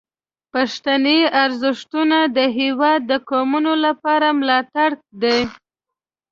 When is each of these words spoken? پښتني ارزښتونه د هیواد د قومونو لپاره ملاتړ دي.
پښتني 0.53 1.19
ارزښتونه 1.43 2.17
د 2.37 2.39
هیواد 2.59 2.99
د 3.11 3.13
قومونو 3.29 3.73
لپاره 3.85 4.27
ملاتړ 4.39 4.89
دي. 5.21 5.39